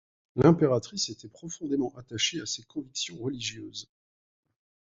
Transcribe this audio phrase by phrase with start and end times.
[0.35, 3.87] L'impératrice était profondément attachée à ses convictions religieuses.